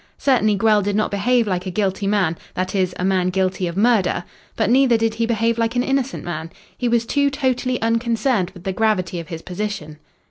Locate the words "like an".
5.59-5.83